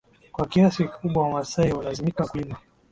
[0.31, 2.57] kwa kiasi kikubwa Wamaasai hulazimika kulima